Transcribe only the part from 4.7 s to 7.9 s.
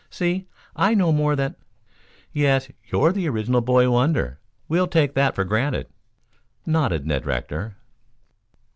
take that for granted," nodded Ned Rector.